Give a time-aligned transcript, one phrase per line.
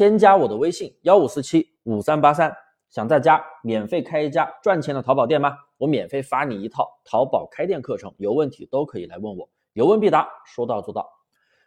[0.00, 2.50] 添加我的微信幺五四七五三八三，
[2.88, 5.54] 想在家免费开一家赚钱的淘宝店吗？
[5.76, 11.06] 我免费发你一套淘宝开店课程，有问题都可以来问我，有问必答，说到做到。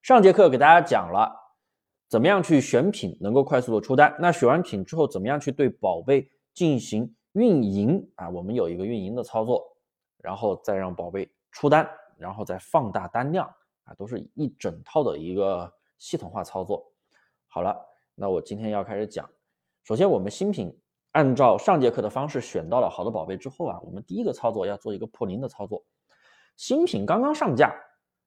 [0.00, 1.28] 上节课给大家讲了
[2.06, 8.30] 怎么样去选品能够快速的出单，那选完品之后怎么样去对宝贝进行运营啊？
[8.30, 9.76] 我们有一个运营的操作，
[10.18, 11.84] 然后再让宝贝出单，
[12.16, 13.52] 然后再放大单量
[13.82, 15.68] 啊，都是一整套的一个
[15.98, 16.92] 系统化操作。
[17.48, 17.76] 好了。
[18.20, 19.26] 那我今天要开始讲，
[19.82, 20.70] 首先我们新品
[21.12, 25.82] 按照上节课的方式选到了好的宝贝之后啊，我们第一个操作要做一个破零的操作。
[26.54, 27.74] 新品刚刚上架，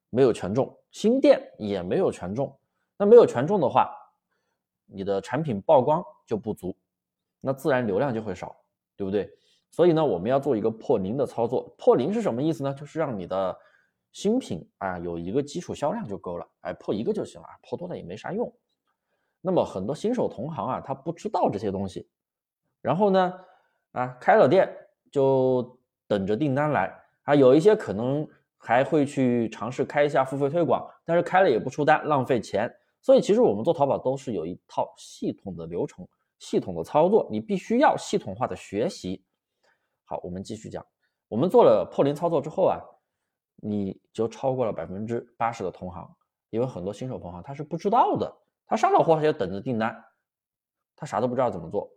[0.09, 2.57] 没有权重，新店也没有权重，
[2.97, 3.87] 那没有权重的话，
[4.87, 6.75] 你的产品曝光就不足，
[7.39, 8.55] 那自然流量就会少，
[8.97, 9.29] 对不对？
[9.69, 11.71] 所以呢，我们要做一个破零的操作。
[11.77, 12.73] 破零是什么意思呢？
[12.73, 13.55] 就是让你的
[14.11, 18.51] 新品啊有一个基础销量就够了，哎，破一个就行了，破多了也没啥用。
[19.45, 22.07] 那么很多新手同行啊，他不知道这些东西，
[22.81, 23.33] 然后呢，
[23.91, 24.73] 啊，开了店
[25.11, 28.25] 就等着订单来啊，有一些可能
[28.57, 32.73] 还会去尝试开一下付费推广，但是开了也不出单，浪费钱。
[33.01, 36.07] 所以其实我们做淘宝都是有一套系统的流程、
[36.39, 39.25] 系统的操作，你必须要系统化的学习。
[40.05, 40.85] 好，我们继续讲，
[41.27, 42.79] 我们做了破零操作之后啊，
[43.57, 46.09] 你就超过了百分之八十的同行，
[46.49, 48.33] 因为很多新手同行他是不知道的。
[48.65, 50.03] 他上了货，他就等着订单，
[50.95, 51.91] 他啥都不知道怎么做。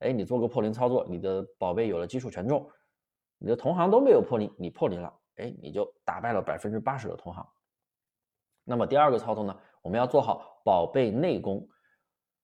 [0.00, 2.70] 哎，你做个破零操作，你的宝贝有了基础权重，
[3.38, 7.46] 你的同行都没有破零，你破零了，哎，你就打败了百分之八十的同行。
[8.64, 11.68] 那么第二个操作呢，我们要做好宝贝内功，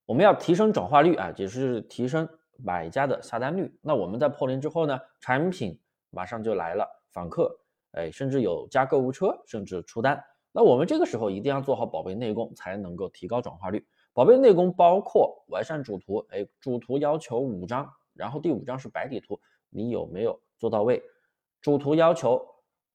[0.04, 3.78] 我们要提升转化率啊，也是提升买家的下单率。
[3.80, 5.80] 那我们在破零之后呢，产品
[6.10, 7.58] 马上就来了，访客，
[7.92, 10.22] 哎，甚至有加购物车，甚至出单。
[10.56, 13.86] 那我们这个时候一定要做好宝贝内功，才能够提高转化率。
[14.14, 21.02] 宝贝内功包括完善主图，哎，主图要求五张，然后第五张是白底图，你有没有做到位？
[21.60, 22.42] 主图要求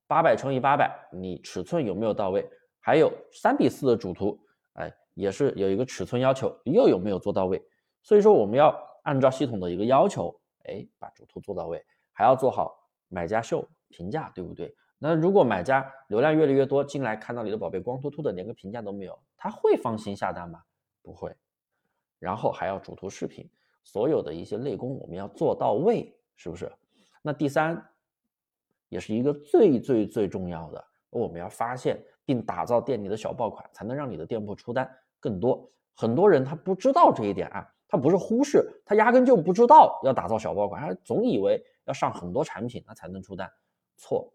[0.07, 2.49] 八百乘以八百，你尺寸有没有到位？
[2.79, 4.39] 还有三比四的主图，
[4.73, 7.63] 哎，也是有一个尺寸要求，又有没有做到位？
[8.01, 12.75] 所以说我们要按照系统的一个要求，哎，把主图做到位，还要做好
[13.07, 14.75] 买家秀评价，对不对？
[15.03, 20.61] 那如果买家流量越来越多，进来看到你的宝贝光秃秃的，连个评价都没有，他会放心下单吗？
[21.01, 21.35] 不会。
[22.19, 23.49] 然后还要主图视频，
[23.83, 26.71] 所有的一些内功我们要做到位，是不是？
[27.23, 27.83] 那第三，
[28.89, 34.87] 也是一个最最最重要的，我们要发现并打造店里的小爆款，才能让你的店铺出单
[35.19, 35.67] 更多。
[35.95, 43.51] 很多人他不知道这一点啊，他不是忽视，他压根就不知道要打造小爆款，他总以为要上很多产品那才能出单，
[43.97, 44.31] 错。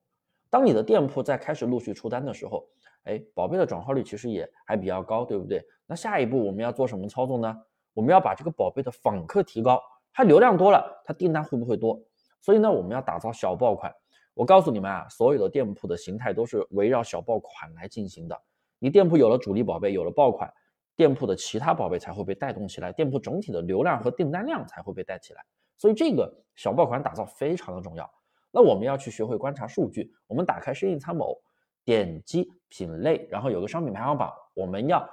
[0.57, 2.67] 当你的店铺在开始陆续出单的时候，
[3.05, 5.63] 哎，宝贝的转化率其实也还比较高，对不对？
[5.87, 7.55] 那下一步我们要做什么操作呢？
[7.93, 9.79] 我们要把这个宝贝的访客提高，
[10.15, 12.01] 它流量多了，它订单会不会多？
[12.41, 13.95] 所以呢，我们要打造小爆款。
[14.33, 18.41] 我告诉你们啊，所有的店铺的形态都是围绕小爆款来进行的。
[18.79, 20.51] 你店铺有了主力宝贝，有了爆款，
[20.97, 25.45] 店铺的其他宝贝才会被带动起来，店铺整体的流量和订单量才会被带起来。
[25.77, 28.11] 所以这个小爆款打造非常的重要。
[28.57, 30.11] 那我们要去学会观察数据。
[30.27, 31.39] 我们打开生意参谋，
[31.85, 34.33] 点击品类，然后有个商品排行榜。
[34.55, 35.07] 我们要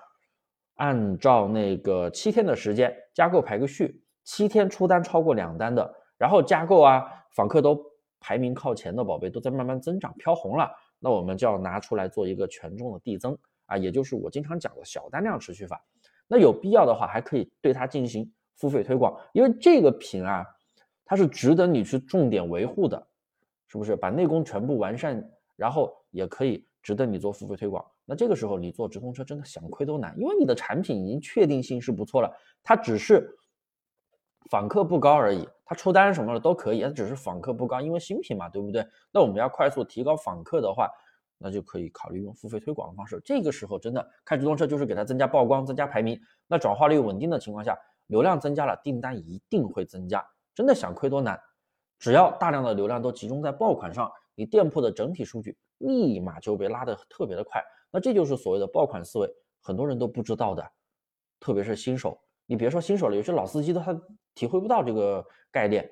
[0.76, 7.78] 按照那个七天的时间加购排个序，七天出单超过两单的，然后加购啊，访客都
[8.22, 15.84] 排名靠前的宝贝都在慢慢增长，飘红了，那我们就要拿出来做一个权重的递增啊，也就是我经常讲的小单量持续法。
[16.30, 20.46] 那有必要的话，还可以对它进行付费推广，因为这个品啊，
[21.04, 23.06] 它是值得你去重点维护的。
[23.74, 27.84] 是不是把内功全部完善，然后也可以值得你做付费推广？
[28.06, 33.36] 那这个时候你做直通车真的想亏都难，因为你的产品已经确定性是不错了，它只是
[34.52, 38.88] 访客不高而已，它出单什么的都可以，它只是访客不高，因为新品嘛，对不对？
[39.12, 40.88] 那我们要快速提高访客的话，
[41.40, 43.20] 那就可以考虑用付费推广的方式。
[43.26, 50.24] 这个时候真的开直通车就是给它增加曝光、增加排名，那转化率稳定的情况下，流量增加了，订单一定会增加，
[50.54, 51.42] 真的想亏多难。
[52.04, 57.64] 只要大量的流量都集中在爆款上，你店铺的整体数据立马就被拉得特别的快。
[57.90, 60.70] 那这就是所谓的爆款思维，很多人都不知道的，
[61.40, 62.20] 特别是新手。
[62.46, 63.98] 你别说新手了，有些老司机都他
[64.36, 65.90] 体会不到这个概念。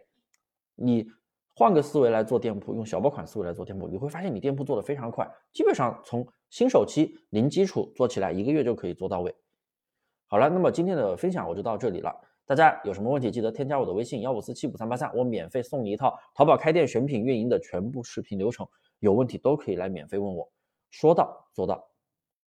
[0.76, 1.10] 你
[1.56, 9.34] 换个思维来做店铺，用小爆款思维来做店铺，你会发现你店铺做的非常快，基本上从新手期零基础做起来，一个月就可以做到位。
[10.28, 12.14] 好了，那么今天的分享我就到这里了。
[12.52, 18.68] 大家有什么问题，记得添加我的微信幺五四七五三八三，我免费送你一套淘宝开店选品运营的全部视频流程，
[19.00, 20.52] 有问题都可以来免费问我，
[20.90, 21.82] 说到做到。